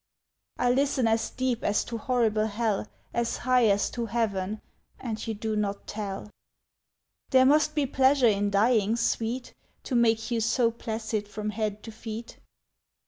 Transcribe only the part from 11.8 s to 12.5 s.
to feet!